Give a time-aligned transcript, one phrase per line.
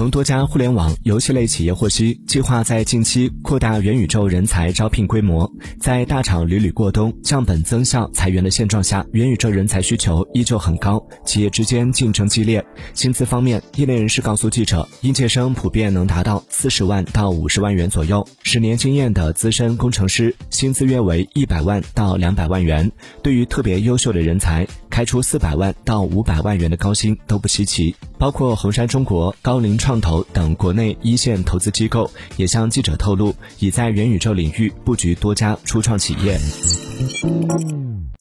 [0.00, 5.46] 从多家互联网游戏类企业获悉，计划在近期扩大元宇宙人才招聘规模。
[5.78, 12.64] 在大厂屡屡过冬、降本增效、裁员的现状下，元宇宙人才需求依旧很高，企业之间竞争激烈。
[12.94, 22.90] 薪资方面，业内人士告诉记者，应届生普遍能达到四十万到五十万元左右，十年经验的资深工程师薪资约为一百万到两百万元。
[23.22, 24.66] 对于特别优秀的人才，
[25.00, 27.96] 开出四百万到五百万元的高薪都不稀奇。
[28.18, 36.38] 包括红杉中国、高瓴创投等国内一线投资机构也向记者透露，已在元宇宙领域布局多家初创企业。